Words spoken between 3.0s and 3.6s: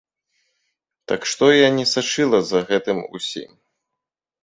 усім.